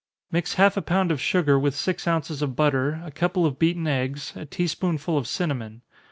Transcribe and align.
_Mix 0.31 0.55
half 0.55 0.77
a 0.77 0.81
pound 0.81 1.11
of 1.11 1.21
sugar 1.21 1.59
with 1.59 1.75
six 1.75 2.07
ounces 2.07 2.41
of 2.41 2.55
butter, 2.55 3.03
a 3.05 3.11
couple 3.11 3.45
of 3.45 3.59
beaten 3.59 3.85
eggs, 3.85 4.33
a 4.35 4.45
tea 4.47 4.65
spoonful 4.65 5.15
of 5.15 5.27
cinnamon. 5.27 5.83